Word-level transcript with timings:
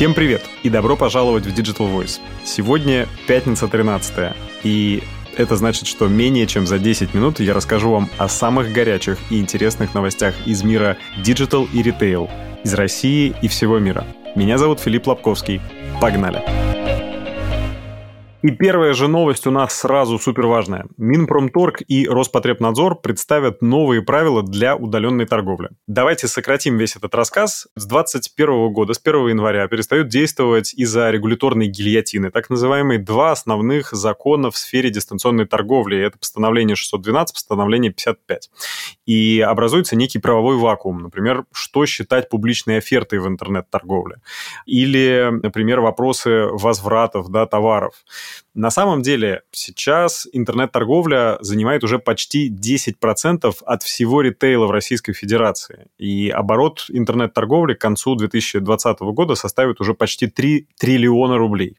Всем 0.00 0.14
привет 0.14 0.48
и 0.62 0.70
добро 0.70 0.96
пожаловать 0.96 1.44
в 1.44 1.54
Digital 1.54 1.94
Voice. 1.94 2.20
Сегодня 2.42 3.06
пятница 3.26 3.68
13 3.68 4.34
и 4.62 5.02
это 5.36 5.56
значит, 5.56 5.86
что 5.86 6.08
менее 6.08 6.46
чем 6.46 6.66
за 6.66 6.78
10 6.78 7.12
минут 7.12 7.38
я 7.38 7.52
расскажу 7.52 7.90
вам 7.90 8.08
о 8.16 8.26
самых 8.26 8.72
горячих 8.72 9.18
и 9.28 9.38
интересных 9.38 9.92
новостях 9.92 10.34
из 10.46 10.62
мира 10.62 10.96
Digital 11.22 11.68
и 11.70 11.82
Retail, 11.82 12.30
из 12.64 12.72
России 12.72 13.34
и 13.42 13.48
всего 13.48 13.78
мира. 13.78 14.06
Меня 14.34 14.56
зовут 14.56 14.80
Филипп 14.80 15.06
Лобковский. 15.06 15.60
Погнали! 16.00 16.59
И 18.42 18.50
первая 18.52 18.94
же 18.94 19.06
новость 19.06 19.46
у 19.46 19.50
нас 19.50 19.74
сразу 19.78 20.18
супер 20.18 20.46
важная. 20.46 20.86
Минпромторг 20.96 21.82
и 21.86 22.08
Роспотребнадзор 22.08 23.02
представят 23.02 23.60
новые 23.60 24.00
правила 24.00 24.42
для 24.42 24.76
удаленной 24.76 25.26
торговли. 25.26 25.68
Давайте 25.86 26.26
сократим 26.26 26.78
весь 26.78 26.96
этот 26.96 27.14
рассказ. 27.14 27.68
С 27.76 27.84
2021 27.84 28.72
года, 28.72 28.94
с 28.94 29.00
1 29.04 29.28
января, 29.28 29.68
перестают 29.68 30.08
действовать 30.08 30.72
из-за 30.72 31.10
регуляторной 31.10 31.66
гильотины, 31.66 32.30
так 32.30 32.48
называемые 32.48 32.98
два 32.98 33.32
основных 33.32 33.90
закона 33.92 34.50
в 34.50 34.56
сфере 34.56 34.88
дистанционной 34.88 35.46
торговли. 35.46 35.98
Это 35.98 36.16
постановление 36.18 36.76
612, 36.76 37.34
постановление 37.34 37.92
55. 37.92 38.50
И 39.04 39.44
образуется 39.46 39.96
некий 39.96 40.18
правовой 40.18 40.56
вакуум. 40.56 41.02
Например, 41.02 41.44
что 41.52 41.84
считать 41.84 42.30
публичной 42.30 42.78
офертой 42.78 43.18
в 43.18 43.28
интернет-торговле? 43.28 44.16
Или, 44.64 45.28
например, 45.42 45.80
вопросы 45.80 46.46
возвратов 46.46 47.28
да, 47.28 47.44
товаров. 47.44 47.92
На 48.54 48.70
самом 48.70 49.02
деле 49.02 49.42
сейчас 49.52 50.26
интернет-торговля 50.32 51.38
занимает 51.40 51.84
уже 51.84 51.98
почти 51.98 52.50
10% 52.50 53.54
от 53.64 53.82
всего 53.82 54.22
ритейла 54.22 54.66
в 54.66 54.70
Российской 54.70 55.12
Федерации. 55.12 55.86
И 55.98 56.28
оборот 56.30 56.86
интернет-торговли 56.88 57.74
к 57.74 57.80
концу 57.80 58.16
2020 58.16 59.00
года 59.00 59.34
составит 59.34 59.80
уже 59.80 59.94
почти 59.94 60.26
3 60.26 60.66
триллиона 60.78 61.38
рублей. 61.38 61.76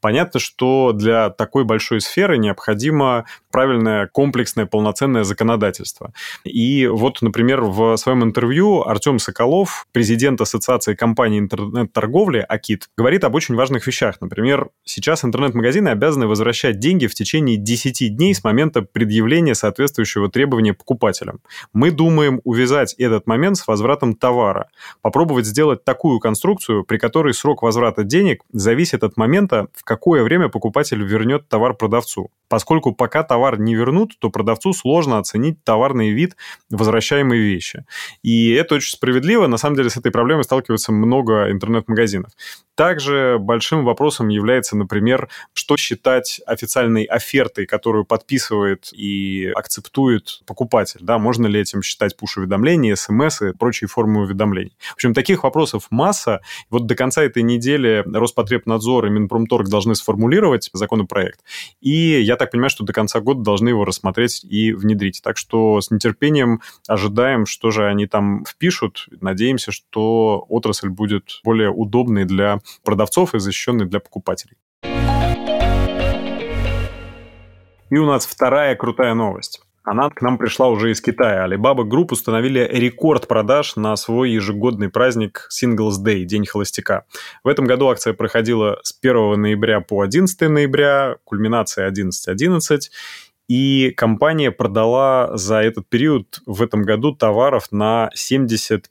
Понятно, 0.00 0.40
что 0.40 0.92
для 0.92 1.30
такой 1.30 1.64
большой 1.64 2.00
сферы 2.00 2.38
необходимо 2.38 3.26
правильное, 3.50 4.08
комплексное, 4.08 4.66
полноценное 4.66 5.24
законодательство. 5.24 6.12
И 6.44 6.86
вот, 6.86 7.22
например, 7.22 7.60
в 7.62 7.96
своем 7.96 8.24
интервью 8.24 8.82
Артем 8.82 9.18
Соколов, 9.18 9.86
президент 9.92 10.40
Ассоциации 10.40 10.94
компаний 10.94 11.38
интернет-торговли 11.38 12.44
АКИТ, 12.48 12.88
говорит 12.96 13.24
об 13.24 13.34
очень 13.34 13.54
важных 13.54 13.86
вещах. 13.86 14.20
Например, 14.20 14.70
сейчас 14.84 15.24
интернет-магазины 15.24 15.88
обязаны 15.94 16.26
возвращать 16.26 16.78
деньги 16.78 17.06
в 17.06 17.14
течение 17.14 17.56
10 17.56 18.16
дней 18.16 18.34
с 18.34 18.44
момента 18.44 18.82
предъявления 18.82 19.54
соответствующего 19.54 20.28
требования 20.28 20.74
покупателям. 20.74 21.40
Мы 21.72 21.90
думаем 21.90 22.40
увязать 22.44 22.94
этот 22.98 23.26
момент 23.26 23.56
с 23.56 23.66
возвратом 23.66 24.14
товара. 24.14 24.68
Попробовать 25.00 25.46
сделать 25.46 25.84
такую 25.84 26.20
конструкцию, 26.20 26.84
при 26.84 26.98
которой 26.98 27.32
срок 27.34 27.62
возврата 27.62 28.04
денег 28.04 28.42
зависит 28.52 29.02
от 29.02 29.16
момента, 29.16 29.68
в 29.74 29.84
какое 29.84 30.22
время 30.22 30.48
покупатель 30.48 31.02
вернет 31.02 31.48
товар 31.48 31.74
продавцу. 31.74 32.30
Поскольку 32.48 32.92
пока 32.92 33.22
товар 33.22 33.58
не 33.58 33.74
вернут, 33.74 34.12
то 34.18 34.30
продавцу 34.30 34.72
сложно 34.72 35.18
оценить 35.18 35.62
товарный 35.64 36.10
вид 36.10 36.36
возвращаемой 36.70 37.38
вещи. 37.38 37.84
И 38.22 38.52
это 38.52 38.76
очень 38.76 38.92
справедливо. 38.92 39.46
На 39.46 39.56
самом 39.56 39.76
деле 39.76 39.90
с 39.90 39.96
этой 39.96 40.12
проблемой 40.12 40.44
сталкиваются 40.44 40.92
много 40.92 41.50
интернет-магазинов. 41.50 42.30
Также 42.74 43.38
большим 43.38 43.84
вопросом 43.84 44.28
является, 44.28 44.76
например, 44.76 45.28
что 45.52 45.76
считать 45.76 46.40
официальной 46.46 47.04
офертой, 47.04 47.66
которую 47.66 48.04
подписывает 48.04 48.88
и 48.92 49.52
акцептует 49.54 50.40
покупатель. 50.44 51.00
Да, 51.02 51.18
можно 51.18 51.46
ли 51.46 51.60
этим 51.60 51.82
считать 51.82 52.16
пуш-уведомления, 52.16 52.96
смс 52.96 53.42
и 53.42 53.52
прочие 53.52 53.86
формы 53.86 54.22
уведомлений. 54.22 54.76
В 54.80 54.94
общем, 54.94 55.14
таких 55.14 55.44
вопросов 55.44 55.86
масса. 55.90 56.40
Вот 56.68 56.86
до 56.86 56.96
конца 56.96 57.22
этой 57.22 57.42
недели 57.42 58.02
Роспотребнадзор 58.06 59.06
и 59.06 59.10
Минпромторг 59.10 59.68
должны 59.68 59.94
сформулировать 59.94 60.70
законопроект. 60.72 61.40
И 61.80 62.20
я 62.20 62.36
так 62.36 62.50
понимаю, 62.50 62.70
что 62.70 62.84
до 62.84 62.92
конца 62.92 63.20
года 63.20 63.42
должны 63.42 63.68
его 63.68 63.84
рассмотреть 63.84 64.44
и 64.44 64.72
внедрить. 64.72 65.20
Так 65.22 65.38
что 65.38 65.80
с 65.80 65.90
нетерпением 65.90 66.60
ожидаем, 66.88 67.46
что 67.46 67.70
же 67.70 67.86
они 67.86 68.06
там 68.06 68.44
впишут. 68.44 69.06
Надеемся, 69.20 69.70
что 69.70 70.44
отрасль 70.48 70.88
будет 70.88 71.40
более 71.44 71.70
удобной 71.70 72.24
для 72.24 72.58
продавцов 72.82 73.34
и 73.34 73.38
защищенной 73.38 73.86
для 73.86 74.00
покупателей. 74.00 74.56
И 77.90 77.96
у 77.96 78.06
нас 78.06 78.26
вторая 78.26 78.74
крутая 78.74 79.14
новость. 79.14 79.60
Она 79.84 80.08
к 80.08 80.22
нам 80.22 80.38
пришла 80.38 80.68
уже 80.68 80.90
из 80.90 81.02
Китая. 81.02 81.46
Alibaba 81.46 81.84
Group 81.86 82.08
установили 82.12 82.66
рекорд 82.72 83.28
продаж 83.28 83.76
на 83.76 83.94
свой 83.96 84.30
ежегодный 84.30 84.88
праздник 84.88 85.48
Singles 85.52 86.02
Day, 86.02 86.24
День 86.24 86.46
холостяка. 86.46 87.04
В 87.44 87.48
этом 87.48 87.66
году 87.66 87.90
акция 87.90 88.14
проходила 88.14 88.80
с 88.82 88.98
1 88.98 89.40
ноября 89.40 89.80
по 89.80 90.00
11 90.00 90.40
ноября, 90.48 91.16
кульминация 91.24 91.90
11.11, 91.90 92.34
.11, 92.34 92.80
и 93.48 93.90
компания 93.90 94.50
продала 94.50 95.36
за 95.36 95.56
этот 95.56 95.88
период 95.88 96.40
в 96.46 96.62
этом 96.62 96.82
году 96.82 97.14
товаров 97.14 97.70
на 97.70 98.10
75,1 98.16 98.86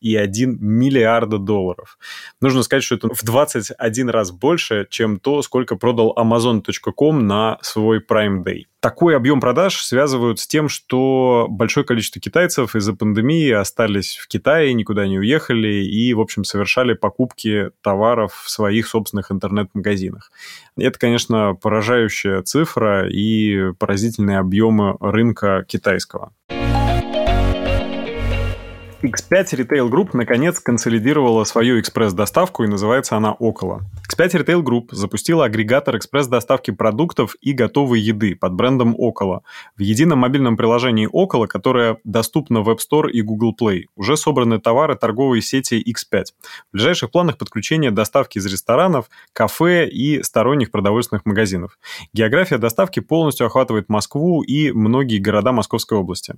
миллиарда 0.00 1.38
долларов. 1.38 1.98
Нужно 2.40 2.62
сказать, 2.62 2.84
что 2.84 2.96
это 2.96 3.08
в 3.14 3.22
21 3.22 4.10
раз 4.10 4.30
больше, 4.32 4.86
чем 4.90 5.18
то, 5.18 5.42
сколько 5.42 5.76
продал 5.76 6.14
Amazon.com 6.16 7.26
на 7.26 7.58
свой 7.62 8.00
Prime 8.00 8.44
Day. 8.44 8.64
Такой 8.86 9.16
объем 9.16 9.40
продаж 9.40 9.82
связывают 9.82 10.38
с 10.38 10.46
тем, 10.46 10.68
что 10.68 11.48
большое 11.50 11.84
количество 11.84 12.20
китайцев 12.20 12.76
из-за 12.76 12.94
пандемии 12.94 13.50
остались 13.50 14.16
в 14.16 14.28
Китае, 14.28 14.74
никуда 14.74 15.08
не 15.08 15.18
уехали 15.18 15.84
и, 15.84 16.14
в 16.14 16.20
общем, 16.20 16.44
совершали 16.44 16.94
покупки 16.94 17.70
товаров 17.82 18.40
в 18.44 18.48
своих 18.48 18.86
собственных 18.86 19.32
интернет-магазинах. 19.32 20.30
Это, 20.76 21.00
конечно, 21.00 21.56
поражающая 21.60 22.42
цифра 22.42 23.08
и 23.10 23.72
поразительные 23.72 24.38
объемы 24.38 24.96
рынка 25.00 25.64
китайского. 25.66 26.32
X5 29.06 29.52
Retail 29.52 29.88
Group 29.88 30.10
наконец 30.14 30.58
консолидировала 30.58 31.44
свою 31.44 31.78
экспресс-доставку 31.80 32.64
и 32.64 32.66
называется 32.66 33.16
она 33.16 33.32
Около. 33.32 33.82
X5 34.10 34.42
Retail 34.42 34.62
Group 34.62 34.88
запустила 34.90 35.44
агрегатор 35.44 35.96
экспресс-доставки 35.96 36.72
продуктов 36.72 37.36
и 37.40 37.52
готовой 37.52 38.00
еды 38.00 38.34
под 38.34 38.54
брендом 38.54 38.94
Около 38.98 39.42
в 39.76 39.80
едином 39.80 40.20
мобильном 40.20 40.56
приложении 40.56 41.08
Около, 41.10 41.46
которое 41.46 41.98
доступно 42.04 42.62
в 42.62 42.68
App 42.68 42.78
Store 42.78 43.08
и 43.08 43.22
Google 43.22 43.54
Play. 43.58 43.84
Уже 43.94 44.16
собраны 44.16 44.58
товары 44.58 44.96
торговой 44.96 45.40
сети 45.40 45.82
X5. 45.86 46.24
В 46.70 46.72
ближайших 46.72 47.10
планах 47.10 47.38
подключение 47.38 47.90
доставки 47.90 48.38
из 48.38 48.46
ресторанов, 48.46 49.08
кафе 49.32 49.88
и 49.88 50.22
сторонних 50.22 50.70
продовольственных 50.70 51.24
магазинов. 51.26 51.78
География 52.12 52.58
доставки 52.58 53.00
полностью 53.00 53.46
охватывает 53.46 53.88
Москву 53.88 54.42
и 54.42 54.72
многие 54.72 55.18
города 55.18 55.52
Московской 55.52 55.98
области. 55.98 56.34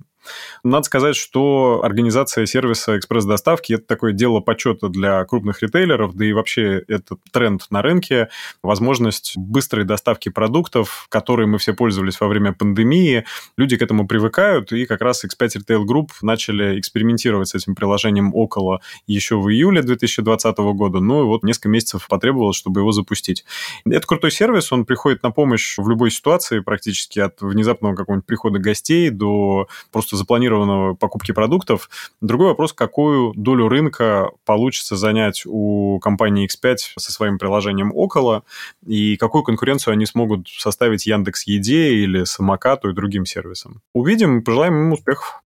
Надо 0.63 0.83
сказать, 0.83 1.15
что 1.15 1.81
организация 1.83 2.45
сервиса 2.45 2.58
сервиса 2.59 2.97
экспресс-доставки. 2.97 3.73
Это 3.73 3.85
такое 3.85 4.11
дело 4.11 4.41
почета 4.41 4.89
для 4.89 5.23
крупных 5.23 5.61
ритейлеров, 5.61 6.13
да 6.13 6.25
и 6.25 6.33
вообще 6.33 6.83
это 6.89 7.15
тренд 7.31 7.65
на 7.69 7.81
рынке. 7.81 8.27
Возможность 8.61 9.37
быстрой 9.37 9.85
доставки 9.85 10.27
продуктов, 10.27 11.07
которой 11.09 11.47
мы 11.47 11.57
все 11.57 11.73
пользовались 11.73 12.19
во 12.19 12.27
время 12.27 12.51
пандемии. 12.51 13.23
Люди 13.55 13.77
к 13.77 13.81
этому 13.81 14.07
привыкают, 14.07 14.73
и 14.73 14.85
как 14.85 15.01
раз 15.01 15.23
X5 15.23 15.61
Retail 15.61 15.85
Group 15.85 16.09
начали 16.21 16.77
экспериментировать 16.79 17.47
с 17.47 17.55
этим 17.55 17.75
приложением 17.75 18.35
около 18.35 18.81
еще 19.07 19.37
в 19.37 19.47
июле 19.49 19.81
2020 19.81 20.57
года. 20.57 20.99
Ну 20.99 21.21
и 21.21 21.25
вот 21.25 21.43
несколько 21.43 21.69
месяцев 21.69 22.07
потребовалось, 22.09 22.57
чтобы 22.57 22.81
его 22.81 22.91
запустить. 22.91 23.45
Это 23.85 24.05
крутой 24.05 24.31
сервис, 24.31 24.73
он 24.73 24.83
приходит 24.83 25.23
на 25.23 25.31
помощь 25.31 25.77
в 25.77 25.87
любой 25.87 26.11
ситуации 26.11 26.59
практически 26.59 27.19
от 27.19 27.39
внезапного 27.39 27.95
какого-нибудь 27.95 28.27
прихода 28.27 28.59
гостей 28.59 29.09
до 29.09 29.69
просто 29.93 30.17
запланированного 30.17 30.95
покупки 30.95 31.31
продуктов. 31.31 31.89
Другой 32.19 32.48
вопрос, 32.49 32.73
какую 32.73 33.33
долю 33.35 33.67
рынка 33.67 34.31
получится 34.45 34.95
занять 34.95 35.43
у 35.45 35.99
компании 35.99 36.47
X5 36.47 36.75
со 36.97 37.11
своим 37.11 37.37
приложением 37.37 37.91
около, 37.95 38.43
и 38.85 39.17
какую 39.17 39.43
конкуренцию 39.43 39.93
они 39.93 40.05
смогут 40.05 40.47
составить 40.49 41.05
Яндекс 41.05 41.47
Еде 41.47 41.93
или 41.93 42.23
Самокату 42.23 42.89
и 42.89 42.93
другим 42.93 43.25
сервисам. 43.25 43.81
Увидим, 43.93 44.43
пожелаем 44.43 44.73
им 44.73 44.93
успехов. 44.93 45.41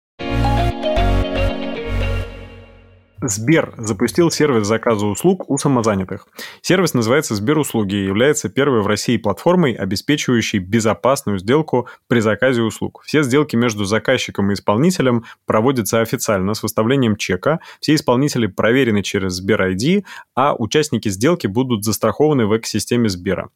Сбер 3.22 3.74
запустил 3.76 4.30
сервис 4.30 4.66
заказа 4.66 5.04
услуг 5.04 5.50
у 5.50 5.58
самозанятых. 5.58 6.26
Сервис 6.62 6.94
называется 6.94 7.34
Сбер-услуги 7.34 7.94
и 7.94 8.06
является 8.06 8.48
первой 8.48 8.80
в 8.80 8.86
России 8.86 9.18
платформой, 9.18 9.74
обеспечивающей 9.74 10.58
безопасную 10.58 11.38
сделку 11.38 11.86
при 12.08 12.20
заказе 12.20 12.62
услуг. 12.62 13.02
Все 13.04 13.22
сделки 13.22 13.56
между 13.56 13.84
заказчиком 13.84 14.50
и 14.50 14.54
исполнителем 14.54 15.24
проводятся 15.44 16.00
официально 16.00 16.54
с 16.54 16.62
выставлением 16.62 17.16
чека. 17.16 17.60
Все 17.80 17.94
исполнители 17.94 18.46
проверены 18.46 19.02
через 19.02 19.34
Сбер 19.34 19.62
ID, 19.70 20.04
а 20.34 20.54
участники 20.54 21.10
сделки 21.10 21.46
будут 21.46 21.84
застрахованы 21.84 22.46
в 22.46 22.56
экосистеме 22.56 23.10
Сбера. 23.10 23.50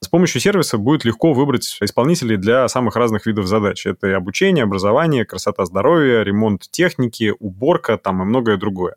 С 0.00 0.08
помощью 0.08 0.40
сервиса 0.40 0.76
будет 0.76 1.04
легко 1.04 1.32
выбрать 1.32 1.78
исполнителей 1.80 2.36
для 2.36 2.66
самых 2.68 2.96
разных 2.96 3.26
видов 3.26 3.46
задач. 3.46 3.86
Это 3.86 4.08
и 4.08 4.12
обучение, 4.12 4.64
образование, 4.64 5.24
красота 5.24 5.64
здоровья, 5.64 6.22
ремонт 6.22 6.68
техники, 6.70 7.32
уборка 7.38 7.96
там 7.96 8.22
и 8.22 8.24
многое 8.24 8.56
другое. 8.56 8.96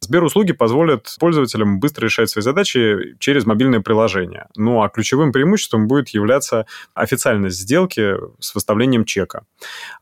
Сбер-услуги 0.00 0.52
позволят 0.52 1.16
пользователям 1.18 1.80
быстро 1.80 2.04
решать 2.04 2.30
свои 2.30 2.42
задачи 2.42 3.16
через 3.18 3.46
мобильное 3.46 3.80
приложение. 3.80 4.46
Ну 4.56 4.82
а 4.82 4.88
ключевым 4.88 5.32
преимуществом 5.32 5.88
будет 5.88 6.10
являться 6.10 6.66
официальность 6.94 7.58
сделки 7.58 8.14
с 8.38 8.54
выставлением 8.54 9.04
чека. 9.04 9.44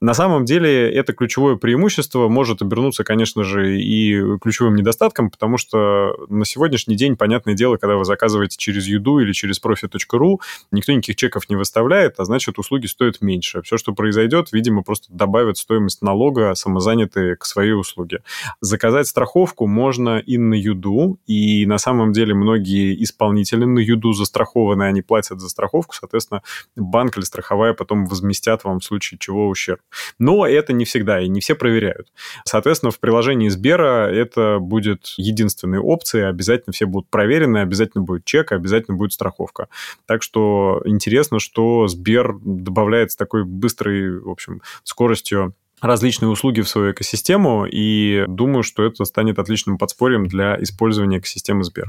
На 0.01 0.13
самом 0.13 0.45
деле 0.45 0.93
это 0.93 1.15
ключевое 1.15 1.57
преимущество 1.57 2.29
может 2.29 2.61
обернуться, 2.61 3.05
конечно 3.05 3.43
же, 3.43 3.81
и 3.81 4.39
ключевым 4.39 4.77
недостатком, 4.77 5.31
потому 5.31 5.57
что 5.57 6.15
на 6.29 6.45
сегодняшний 6.45 6.95
день, 6.95 7.17
понятное 7.17 7.55
дело, 7.55 7.79
когда 7.79 7.97
вы 7.97 8.05
заказываете 8.05 8.59
через 8.59 8.87
Юду 8.87 9.19
или 9.19 9.33
через 9.33 9.61
profi.ru, 9.61 10.37
никто 10.73 10.93
никаких 10.93 11.17
чеков 11.17 11.49
не 11.49 11.57
выставляет, 11.57 12.21
а 12.21 12.25
значит, 12.27 12.59
услуги 12.59 12.87
стоят 12.87 13.23
меньше. 13.23 13.63
Все, 13.63 13.79
что 13.79 13.95
произойдет, 13.95 14.53
видимо, 14.53 14.83
просто 14.83 15.07
добавят 15.09 15.57
стоимость 15.57 16.03
налога 16.03 16.55
самозанятые 16.55 17.37
к 17.37 17.47
своей 17.47 17.73
услуге. 17.73 18.23
Заказать 18.61 19.07
страховку 19.07 19.67
можно 19.67 19.86
и 19.91 20.39
на 20.39 20.55
Юду, 20.55 21.19
и 21.27 21.67
на 21.67 21.79
самом 21.79 22.13
деле 22.13 22.35
многие 22.35 23.03
исполнители 23.03 23.65
на 23.65 23.79
Юду 23.79 24.13
застрахованы, 24.13 24.85
они 24.85 25.03
платят 25.03 25.41
за 25.41 25.49
страховку, 25.49 25.95
соответственно, 25.95 26.43
банк 26.77 27.17
или 27.17 27.25
страховая 27.25 27.75
потом 27.75 28.07
возместят 28.07 28.65
вам 28.65 28.81
в 28.81 28.85
случае 28.85 29.19
чего 29.19 29.49
ущерб. 29.49 29.81
Но 30.19 30.47
это 30.47 30.73
не 30.73 30.85
всегда, 30.85 31.21
и 31.21 31.29
не 31.29 31.41
все 31.41 31.55
проверяют. 31.55 32.13
Соответственно, 32.45 32.91
в 32.91 33.01
приложении 33.01 33.49
Сбера 33.49 34.09
это 34.11 34.59
будет 34.61 35.15
единственной 35.17 35.79
опцией, 35.79 36.29
обязательно 36.29 36.73
все 36.73 36.87
будут 36.87 37.09
проверены, 37.11 37.59
обязательно 37.59 38.05
будет 38.05 38.25
чек, 38.25 38.53
обязательно 38.53 38.97
будет 38.97 39.13
страховка. 39.13 39.69
Так 40.07 40.23
что 40.23 40.83
интересно, 40.85 41.39
что 41.39 41.87
Сбер 41.89 42.37
добавляет 42.43 43.17
такой 43.17 43.45
быстрой, 43.45 44.21
в 44.21 44.29
общем, 44.29 44.63
скоростью 44.85 45.55
различные 45.81 46.29
услуги 46.29 46.61
в 46.61 46.69
свою 46.69 46.93
экосистему, 46.93 47.67
и 47.67 48.25
думаю, 48.29 48.63
что 48.63 48.85
это 48.85 49.05
станет 49.05 49.39
отличным 49.39 49.79
подспорьем 49.79 50.27
для 50.27 50.61
использования 50.63 51.19
экосистемы 51.19 51.65
Сбер. 51.65 51.89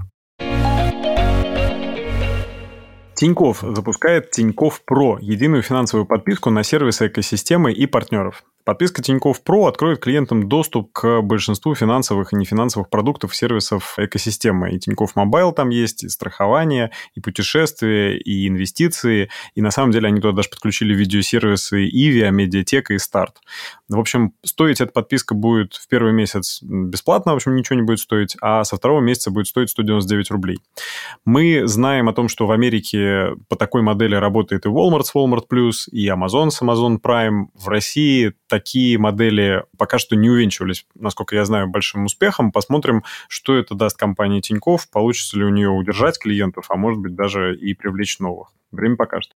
Тинькофф 3.16 3.64
запускает 3.64 4.30
Тинькофф 4.30 4.84
Pro, 4.86 5.18
единую 5.20 5.64
финансовую 5.64 6.06
подписку 6.06 6.52
на 6.52 6.62
сервисы 6.64 7.08
экосистемы 7.08 7.74
и 7.74 7.88
партнеров. 7.88 8.44
Подписка 8.68 9.02
Тинькофф 9.02 9.44
Pro 9.44 9.68
откроет 9.68 10.00
клиентам 10.00 10.50
доступ 10.50 10.92
к 10.92 11.22
большинству 11.22 11.74
финансовых 11.74 12.34
и 12.34 12.36
нефинансовых 12.36 12.90
продуктов 12.90 13.34
сервисов 13.34 13.94
экосистемы. 13.98 14.74
И 14.74 14.80
Тинькофф 14.80 15.16
Мобайл 15.16 15.54
там 15.54 15.70
есть, 15.70 16.04
и 16.04 16.10
страхование, 16.10 16.92
и 17.16 17.22
путешествия, 17.22 18.18
и 18.18 18.46
инвестиции. 18.46 19.30
И 19.56 19.62
на 19.62 19.72
самом 19.72 19.92
деле 19.92 20.10
они 20.10 20.20
туда 20.20 20.36
даже 20.36 20.50
подключили 20.50 20.94
видеосервисы 20.94 21.88
Иви, 21.88 22.30
Медиатека 22.30 22.94
и 22.94 22.98
Старт. 22.98 23.38
В 23.88 23.98
общем, 23.98 24.34
стоить 24.44 24.82
эта 24.82 24.92
подписка 24.92 25.34
будет 25.34 25.76
в 25.76 25.88
первый 25.88 26.12
месяц 26.12 26.62
бесплатно, 26.62 27.32
в 27.32 27.36
общем, 27.38 27.56
ничего 27.56 27.78
не 27.78 27.84
будет 27.84 28.00
стоить, 28.00 28.36
а 28.42 28.66
со 28.66 28.76
второго 28.76 29.00
месяца 29.00 29.32
будет 29.32 29.48
стоить 29.48 29.70
199 29.70 30.30
рублей. 30.32 30.60
Мы 31.24 31.66
знаем 31.68 32.10
о 32.10 32.14
том, 32.14 32.28
что 32.28 32.46
в 32.46 32.52
Америке 32.52 33.30
по 33.48 33.56
такой 33.56 33.82
модели 33.82 34.16
работает 34.16 34.66
и 34.66 34.70
Walmart 34.70 35.04
с 35.04 35.16
Walmart 35.16 35.46
и 35.94 36.10
Amazon 36.10 36.50
с 36.50 36.62
Amazon 36.62 36.98
Prime. 37.02 37.46
В 37.54 37.70
России 37.70 38.34
такие 38.58 38.98
модели 38.98 39.64
пока 39.78 40.00
что 40.00 40.16
не 40.16 40.32
увенчивались, 40.32 40.88
насколько 40.96 41.36
я 41.36 41.46
знаю, 41.46 41.68
большим 41.68 42.06
успехом. 42.06 42.52
Посмотрим, 42.52 43.04
что 43.28 43.56
это 43.56 43.76
даст 43.76 43.98
компании 43.98 44.42
Тиньков, 44.42 44.90
получится 44.90 45.38
ли 45.38 45.46
у 45.46 45.50
нее 45.50 45.70
удержать 45.70 46.18
клиентов, 46.18 46.66
а 46.70 46.76
может 46.76 47.00
быть 47.00 47.14
даже 47.14 47.56
и 47.56 47.76
привлечь 47.76 48.18
новых. 48.18 48.50
Время 48.72 48.96
покажет. 48.96 49.32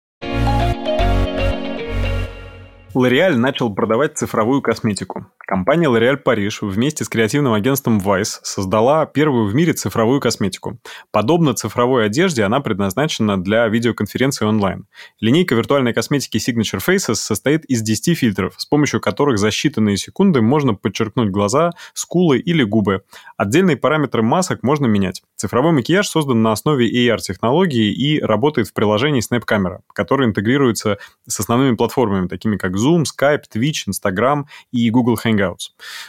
L'Oreal 2.94 3.34
начал 3.34 3.74
продавать 3.74 4.16
цифровую 4.16 4.62
косметику. 4.62 5.26
Компания 5.48 5.88
L'Oréal 5.88 6.18
Париж 6.18 6.60
вместе 6.60 7.04
с 7.04 7.08
креативным 7.08 7.54
агентством 7.54 8.00
Vice 8.00 8.38
создала 8.42 9.06
первую 9.06 9.46
в 9.46 9.54
мире 9.54 9.72
цифровую 9.72 10.20
косметику. 10.20 10.78
Подобно 11.10 11.54
цифровой 11.54 12.04
одежде, 12.04 12.44
она 12.44 12.60
предназначена 12.60 13.42
для 13.42 13.66
видеоконференции 13.66 14.44
онлайн. 14.44 14.84
Линейка 15.20 15.54
виртуальной 15.54 15.94
косметики 15.94 16.36
Signature 16.36 16.86
Faces 16.86 17.14
состоит 17.14 17.64
из 17.64 17.80
10 17.80 18.18
фильтров, 18.18 18.56
с 18.58 18.66
помощью 18.66 19.00
которых 19.00 19.38
за 19.38 19.48
считанные 19.48 19.96
секунды 19.96 20.42
можно 20.42 20.74
подчеркнуть 20.74 21.30
глаза, 21.30 21.70
скулы 21.94 22.38
или 22.38 22.62
губы. 22.62 23.00
Отдельные 23.38 23.78
параметры 23.78 24.22
масок 24.22 24.62
можно 24.62 24.84
менять. 24.84 25.22
Цифровой 25.36 25.72
макияж 25.72 26.06
создан 26.06 26.42
на 26.42 26.52
основе 26.52 26.90
AR-технологии 27.08 27.90
и 27.90 28.20
работает 28.20 28.68
в 28.68 28.74
приложении 28.74 29.22
Snap 29.22 29.44
Camera, 29.50 29.78
которое 29.94 30.28
интегрируется 30.28 30.98
с 31.26 31.40
основными 31.40 31.74
платформами, 31.74 32.28
такими 32.28 32.58
как 32.58 32.72
Zoom, 32.72 33.04
Skype, 33.04 33.44
Twitch, 33.50 33.88
Instagram 33.88 34.44
и 34.72 34.90
Google 34.90 35.14
Hangouts. 35.24 35.37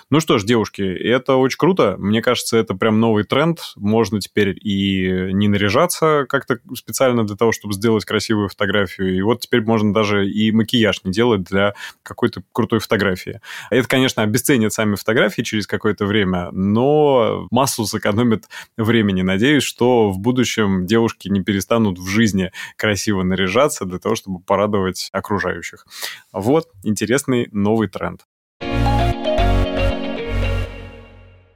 Ну 0.09 0.19
что 0.19 0.37
ж, 0.37 0.43
девушки, 0.43 0.81
это 0.81 1.35
очень 1.35 1.57
круто. 1.57 1.95
Мне 1.97 2.21
кажется, 2.21 2.57
это 2.57 2.73
прям 2.73 2.99
новый 2.99 3.23
тренд. 3.23 3.59
Можно 3.75 4.19
теперь 4.19 4.57
и 4.61 5.31
не 5.33 5.47
наряжаться 5.47 6.25
как-то 6.27 6.59
специально 6.75 7.25
для 7.25 7.35
того, 7.35 7.51
чтобы 7.51 7.73
сделать 7.73 8.05
красивую 8.05 8.49
фотографию. 8.49 9.15
И 9.15 9.21
вот 9.21 9.41
теперь 9.41 9.61
можно 9.61 9.93
даже 9.93 10.29
и 10.29 10.51
макияж 10.51 11.03
не 11.03 11.11
делать 11.11 11.43
для 11.43 11.73
какой-то 12.03 12.41
крутой 12.51 12.79
фотографии. 12.79 13.41
Это, 13.69 13.87
конечно, 13.87 14.23
обесценит 14.23 14.73
сами 14.73 14.95
фотографии 14.95 15.41
через 15.41 15.67
какое-то 15.67 16.05
время, 16.05 16.49
но 16.51 17.47
массу 17.51 17.85
сэкономит 17.85 18.45
времени. 18.77 19.21
Надеюсь, 19.21 19.63
что 19.63 20.09
в 20.11 20.19
будущем 20.19 20.85
девушки 20.85 21.27
не 21.27 21.43
перестанут 21.43 21.99
в 21.99 22.07
жизни 22.07 22.51
красиво 22.75 23.23
наряжаться 23.23 23.85
для 23.85 23.99
того, 23.99 24.15
чтобы 24.15 24.39
порадовать 24.39 25.09
окружающих. 25.11 25.85
Вот 26.31 26.67
интересный 26.83 27.47
новый 27.51 27.87
тренд. 27.87 28.28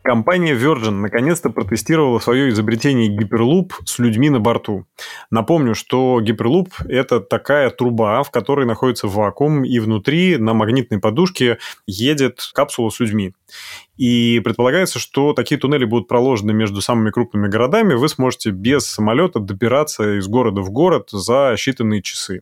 Компания 0.04 0.54
Virgin 0.54 0.92
наконец-то 0.92 1.50
протестировала 1.50 2.20
свое 2.20 2.50
изобретение 2.50 3.10
Hyperloop 3.10 3.72
с 3.86 4.00
людьми 4.00 4.30
на 4.30 4.42
борту. 4.42 4.86
Напомню, 5.32 5.76
что 5.76 6.20
Hyperloop– 6.20 6.68
это 6.90 7.22
такая 7.22 7.70
труба, 7.70 8.22
в 8.24 8.30
которой 8.30 8.66
находится 8.66 9.08
вакуум, 9.08 9.64
и 9.64 9.80
внутри 9.80 10.36
на 10.36 10.54
магнитной 10.54 11.00
подушке 11.00 11.58
едет 11.88 12.42
капсула 12.54 12.90
с 12.90 13.00
людьми. 13.00 13.34
И 13.96 14.42
предполагается, 14.44 15.00
что 15.00 15.32
такие 15.32 15.58
туннели 15.58 15.86
будут 15.86 16.10
проложены 16.10 16.52
между 16.52 16.82
самыми 16.82 17.12
крупными 17.12 17.48
городами. 17.48 17.94
Вы 17.94 18.10
сможете 18.10 18.50
без 18.50 18.86
самолета 18.86 19.40
добираться 19.40 20.20
из 20.20 20.28
города 20.28 20.62
в 20.62 20.70
город 20.70 21.12
за 21.12 21.54
считанные 21.54 22.02
часы. 22.02 22.42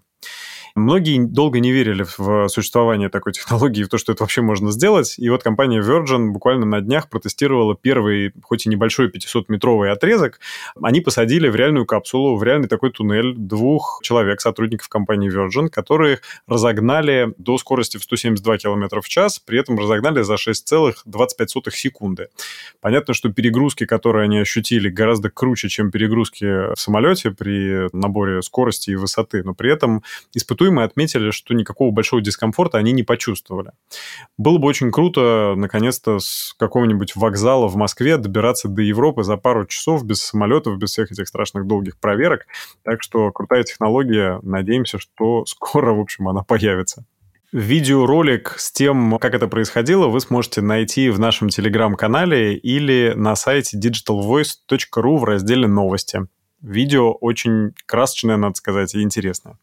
Многие 0.75 1.25
долго 1.25 1.59
не 1.59 1.71
верили 1.71 2.05
в 2.17 2.47
существование 2.47 3.09
такой 3.09 3.33
технологии, 3.33 3.83
в 3.83 3.89
то, 3.89 3.97
что 3.97 4.11
это 4.11 4.23
вообще 4.23 4.41
можно 4.41 4.71
сделать. 4.71 5.15
И 5.17 5.29
вот 5.29 5.43
компания 5.43 5.81
Virgin 5.81 6.29
буквально 6.29 6.65
на 6.65 6.81
днях 6.81 7.09
протестировала 7.09 7.75
первый, 7.75 8.33
хоть 8.43 8.65
и 8.65 8.69
небольшой 8.69 9.09
500-метровый 9.09 9.91
отрезок. 9.91 10.39
Они 10.81 11.01
посадили 11.01 11.49
в 11.49 11.55
реальную 11.55 11.85
капсулу, 11.85 12.37
в 12.37 12.43
реальный 12.43 12.67
такой 12.67 12.91
туннель 12.91 13.33
двух 13.35 13.99
человек, 14.03 14.41
сотрудников 14.41 14.87
компании 14.89 15.29
Virgin, 15.31 15.69
которые 15.69 16.19
разогнали 16.47 17.33
до 17.37 17.57
скорости 17.57 17.97
в 17.97 18.03
172 18.03 18.57
км 18.57 19.01
в 19.01 19.09
час, 19.09 19.39
при 19.39 19.59
этом 19.59 19.77
разогнали 19.77 20.21
за 20.21 20.35
6,25 20.35 21.71
секунды. 21.71 22.27
Понятно, 22.79 23.13
что 23.13 23.29
перегрузки, 23.31 23.85
которые 23.85 24.25
они 24.25 24.39
ощутили, 24.39 24.89
гораздо 24.89 25.29
круче, 25.29 25.69
чем 25.69 25.91
перегрузки 25.91 26.73
в 26.73 26.79
самолете 26.79 27.31
при 27.31 27.89
наборе 27.95 28.41
скорости 28.41 28.91
и 28.91 28.95
высоты, 28.95 29.43
но 29.43 29.53
при 29.53 29.71
этом 29.71 30.03
испытуемые 30.33 30.60
испытуемые 30.61 30.85
отметили, 30.85 31.31
что 31.31 31.53
никакого 31.53 31.91
большого 31.91 32.21
дискомфорта 32.21 32.77
они 32.77 32.91
не 32.91 33.03
почувствовали. 33.03 33.71
Было 34.37 34.57
бы 34.57 34.67
очень 34.67 34.91
круто, 34.91 35.53
наконец-то, 35.55 36.19
с 36.19 36.55
какого-нибудь 36.57 37.15
вокзала 37.15 37.67
в 37.67 37.75
Москве 37.75 38.17
добираться 38.17 38.67
до 38.67 38.81
Европы 38.81 39.23
за 39.23 39.37
пару 39.37 39.65
часов 39.65 40.05
без 40.05 40.21
самолетов, 40.21 40.77
без 40.77 40.91
всех 40.91 41.11
этих 41.11 41.27
страшных 41.27 41.67
долгих 41.67 41.99
проверок. 41.99 42.45
Так 42.83 43.01
что 43.01 43.31
крутая 43.31 43.63
технология. 43.63 44.39
Надеемся, 44.43 44.99
что 44.99 45.45
скоро, 45.47 45.93
в 45.93 45.99
общем, 45.99 46.27
она 46.27 46.43
появится. 46.43 47.05
Видеоролик 47.51 48.55
с 48.57 48.71
тем, 48.71 49.17
как 49.19 49.33
это 49.33 49.47
происходило, 49.47 50.07
вы 50.07 50.21
сможете 50.21 50.61
найти 50.61 51.09
в 51.09 51.19
нашем 51.19 51.49
телеграм-канале 51.49 52.55
или 52.55 53.11
на 53.13 53.35
сайте 53.35 53.77
digitalvoice.ru 53.77 55.17
в 55.17 55.23
разделе 55.25 55.67
«Новости». 55.67 56.27
Видео 56.61 57.11
очень 57.11 57.73
красочное, 57.87 58.37
надо 58.37 58.53
сказать, 58.53 58.95
и 58.95 59.01
интересное. 59.01 59.57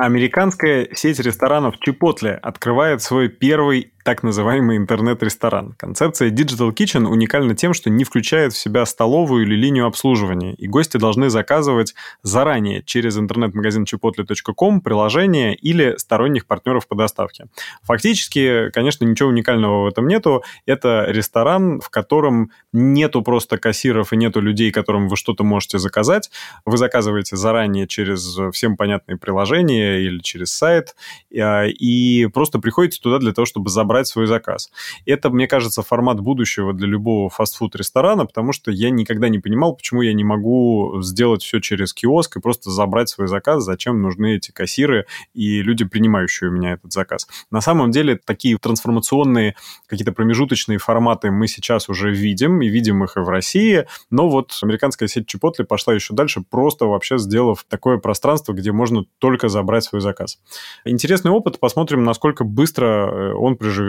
Американская 0.00 0.88
сеть 0.94 1.20
ресторанов 1.20 1.74
Chipotle 1.86 2.32
открывает 2.32 3.02
свой 3.02 3.28
первый 3.28 3.92
так 4.04 4.22
называемый 4.22 4.76
интернет-ресторан. 4.76 5.74
Концепция 5.78 6.30
Digital 6.30 6.72
Kitchen 6.72 7.06
уникальна 7.06 7.54
тем, 7.54 7.74
что 7.74 7.90
не 7.90 8.04
включает 8.04 8.52
в 8.52 8.56
себя 8.56 8.86
столовую 8.86 9.44
или 9.44 9.54
линию 9.54 9.86
обслуживания, 9.86 10.54
и 10.54 10.66
гости 10.66 10.96
должны 10.96 11.30
заказывать 11.30 11.94
заранее 12.22 12.82
через 12.82 13.18
интернет-магазин 13.18 13.84
chipotle.com 13.84 14.80
приложение 14.80 15.54
или 15.54 15.96
сторонних 15.98 16.46
партнеров 16.46 16.88
по 16.88 16.96
доставке. 16.96 17.46
Фактически, 17.82 18.70
конечно, 18.70 19.04
ничего 19.04 19.28
уникального 19.28 19.84
в 19.84 19.86
этом 19.86 20.08
нету. 20.08 20.42
Это 20.66 21.06
ресторан, 21.08 21.80
в 21.80 21.90
котором 21.90 22.50
нету 22.72 23.22
просто 23.22 23.58
кассиров 23.58 24.12
и 24.12 24.16
нету 24.16 24.40
людей, 24.40 24.72
которым 24.72 25.08
вы 25.08 25.16
что-то 25.16 25.44
можете 25.44 25.78
заказать. 25.78 26.30
Вы 26.64 26.78
заказываете 26.78 27.36
заранее 27.36 27.86
через 27.86 28.38
всем 28.52 28.76
понятные 28.76 29.18
приложения 29.18 30.00
или 30.00 30.18
через 30.20 30.52
сайт, 30.52 30.96
а, 31.38 31.66
и 31.66 32.26
просто 32.26 32.58
приходите 32.58 33.00
туда 33.00 33.18
для 33.18 33.32
того, 33.32 33.46
чтобы 33.46 33.70
забрать 33.70 33.89
забрать 33.90 34.06
свой 34.06 34.26
заказ. 34.26 34.70
Это, 35.04 35.30
мне 35.30 35.48
кажется, 35.48 35.82
формат 35.82 36.20
будущего 36.20 36.72
для 36.72 36.86
любого 36.86 37.28
фастфуд-ресторана, 37.28 38.24
потому 38.24 38.52
что 38.52 38.70
я 38.70 38.90
никогда 38.90 39.28
не 39.28 39.40
понимал, 39.40 39.74
почему 39.74 40.02
я 40.02 40.14
не 40.14 40.22
могу 40.22 41.00
сделать 41.02 41.42
все 41.42 41.58
через 41.58 41.92
киоск 41.92 42.36
и 42.36 42.40
просто 42.40 42.70
забрать 42.70 43.08
свой 43.08 43.26
заказ, 43.26 43.64
зачем 43.64 44.00
нужны 44.00 44.36
эти 44.36 44.52
кассиры 44.52 45.06
и 45.34 45.60
люди, 45.62 45.84
принимающие 45.84 46.50
у 46.50 46.52
меня 46.52 46.74
этот 46.74 46.92
заказ. 46.92 47.26
На 47.50 47.60
самом 47.60 47.90
деле, 47.90 48.16
такие 48.24 48.58
трансформационные, 48.58 49.56
какие-то 49.88 50.12
промежуточные 50.12 50.78
форматы 50.78 51.32
мы 51.32 51.48
сейчас 51.48 51.88
уже 51.88 52.12
видим, 52.12 52.62
и 52.62 52.68
видим 52.68 53.02
их 53.02 53.16
и 53.16 53.20
в 53.20 53.28
России, 53.28 53.86
но 54.10 54.28
вот 54.28 54.56
американская 54.62 55.08
сеть 55.08 55.26
Chipotle 55.34 55.64
пошла 55.64 55.94
еще 55.94 56.14
дальше, 56.14 56.44
просто 56.48 56.84
вообще 56.84 57.18
сделав 57.18 57.64
такое 57.68 57.98
пространство, 57.98 58.52
где 58.52 58.70
можно 58.70 59.04
только 59.18 59.48
забрать 59.48 59.82
свой 59.82 60.00
заказ. 60.00 60.38
Интересный 60.84 61.32
опыт, 61.32 61.58
посмотрим, 61.58 62.04
насколько 62.04 62.44
быстро 62.44 62.86
э, 62.86 63.32
он 63.32 63.56
приживется 63.56 63.79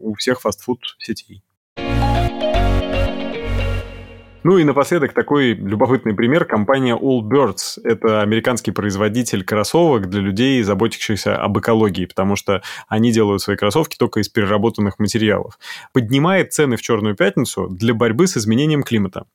у 0.00 0.14
всех 0.14 0.40
фастфуд-сетей. 0.40 1.42
Ну 4.44 4.58
и 4.58 4.64
напоследок 4.64 5.12
такой 5.12 5.54
любопытный 5.54 6.14
пример. 6.14 6.44
Компания 6.44 6.96
Allbirds– 6.96 7.78
это 7.84 8.22
американский 8.22 8.72
производитель 8.72 9.44
кроссовок 9.44 10.10
для 10.10 10.20
людей, 10.20 10.60
заботящихся 10.64 11.36
об 11.36 11.60
экологии, 11.60 12.06
потому 12.06 12.34
что 12.34 12.60
они 12.88 13.12
делают 13.12 13.40
свои 13.40 13.56
кроссовки 13.56 13.96
только 13.96 14.18
из 14.18 14.28
переработанных 14.28 14.98
материалов. 14.98 15.60
Поднимает 15.92 16.52
цены 16.52 16.76
в 16.76 16.82
Черную 16.82 17.14
пятницу 17.14 17.68
для 17.68 17.94
борьбы 17.94 18.26
с 18.26 18.36
изменением 18.36 18.82
климата. 18.82 19.26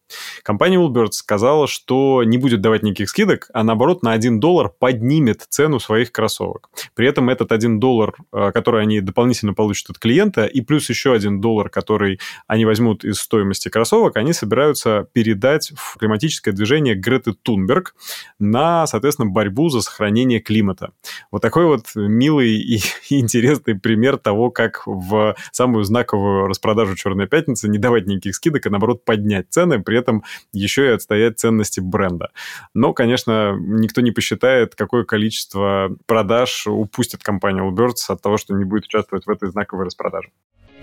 Компания 0.44 0.78
Allbirds 0.78 1.14
сказала, 1.14 1.68
что 1.68 2.24
не 2.26 2.38
будет 2.38 2.60
давать 2.60 2.84
никаких 2.84 3.10
скидок, 3.10 3.50
а 3.54 3.64
наоборот 3.64 4.04
на 4.04 4.12
1 4.12 4.42
доллар 4.42 4.72
поднимет 4.78 5.46
цену 5.48 5.80
своих 5.80 6.12
кроссовок. 6.12 6.70
При 6.96 7.08
этом 7.08 7.30
этот 7.30 7.54
1 7.54 7.80
доллар, 7.80 8.14
э, 8.34 8.52
который 8.52 8.82
они 8.82 9.00
дополнительно 9.00 9.54
получат 9.54 9.92
от 9.92 10.00
клиента, 10.00 10.46
и 10.46 10.60
плюс 10.60 10.90
еще 10.90 11.14
1 11.14 11.40
доллар, 11.40 11.70
который 11.70 12.20
они 12.46 12.66
возьмут 12.66 13.06
из 13.06 13.20
стоимости 13.20 13.70
кроссовок, 13.70 14.18
они 14.18 14.34
собираются 14.34 14.97
передать 15.04 15.72
в 15.76 15.98
климатическое 15.98 16.54
движение 16.54 16.96
Греты 16.96 17.34
Тунберг 17.34 17.96
на, 18.40 18.88
соответственно, 18.88 19.30
борьбу 19.30 19.70
за 19.70 19.82
сохранение 19.82 20.40
климата. 20.40 20.92
Вот 21.32 21.42
такой 21.42 21.66
вот 21.66 21.88
милый 21.96 22.58
и 22.58 22.80
интересный 23.10 23.80
пример 23.80 24.18
того, 24.18 24.52
как 24.52 24.84
в 24.86 25.36
самую 25.52 25.84
знаковую 25.84 26.48
распродажу 26.48 26.96
«Черной 26.96 27.28
пятницы» 27.28 27.70
не 27.70 27.78
давать 27.78 28.08
никаких 28.08 28.36
скидок, 28.36 28.66
а 28.66 28.70
наоборот 28.70 29.06
поднять 29.06 29.48
цены, 29.50 29.82
при 29.82 29.98
этом 29.98 30.24
еще 30.54 30.88
и 30.88 30.92
отстоять 30.92 31.40
ценности 31.40 31.80
бренда. 31.80 32.32
Но, 32.74 32.94
конечно, 32.94 33.56
никто 33.60 34.02
не 34.02 34.12
посчитает, 34.12 34.76
какое 34.76 35.04
количество 35.04 35.96
продаж 36.06 36.68
упустит 36.68 37.24
компания 37.24 37.62
Allbirds 37.62 38.10
от 38.10 38.22
того, 38.22 38.38
что 38.38 38.54
не 38.54 38.66
будет 38.66 38.86
участвовать 38.86 39.26
в 39.26 39.30
этой 39.30 39.50
знаковой 39.50 39.86
распродаже. 39.86 40.30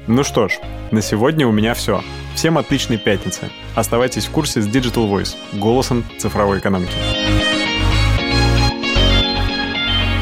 Ну 0.06 0.22
что 0.24 0.48
ж, 0.48 0.58
на 0.90 1.00
сегодня 1.00 1.46
у 1.46 1.52
меня 1.52 1.74
все. 1.74 2.02
Всем 2.34 2.58
отличной 2.58 2.98
пятницы. 2.98 3.50
Оставайтесь 3.74 4.26
в 4.26 4.30
курсе 4.30 4.60
с 4.60 4.66
Digital 4.66 5.10
Voice, 5.10 5.36
голосом 5.52 6.04
цифровой 6.18 6.58
экономики. 6.58 6.92